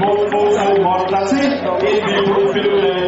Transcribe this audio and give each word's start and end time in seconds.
một 0.00 0.76
một 0.84 1.06
là 1.10 1.24
chết, 1.30 1.48
if 1.80 2.26
you 2.26 2.52
feel 2.54 3.01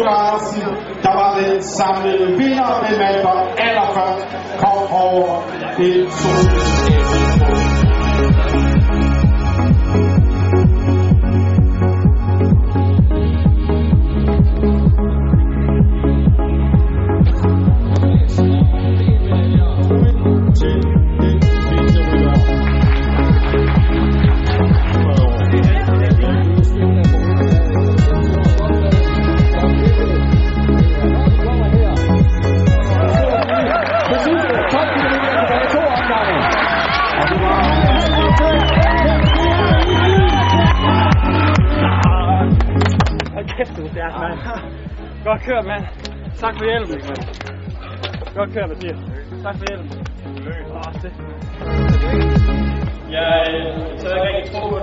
Andersen, 0.00 0.62
der 1.02 1.12
var 1.20 1.38
den 1.38 1.62
samlede 1.62 2.26
vinder, 2.38 2.84
den 2.88 2.98
mand, 2.98 3.16
der 3.26 3.36
allerførst 3.58 4.26
kom 4.58 4.92
over 4.92 5.42
en 5.78 6.10
sol. 6.10 6.72
Thank 20.62 20.84
you. 20.84 21.21
Du 43.94 43.98
er 43.98 44.10
stærk, 44.10 44.20
mand. 44.20 44.38
Godt 45.26 45.40
kørt, 45.46 45.64
mand. 45.66 45.84
Tak 46.42 46.54
for 46.58 46.64
hjælpen, 46.64 46.98
mand. 47.08 47.22
Godt 48.36 48.50
kørt, 48.54 48.68
Mathias. 48.68 48.98
Tak 49.42 49.54
for 49.58 49.64
hjælpen. 49.68 49.88
Det. 51.02 51.12
Jeg, 53.10 53.28
jeg 54.04 54.16
ikke 54.16 54.36
rigtig 54.36 54.52
tro 54.52 54.68
på 54.68 54.78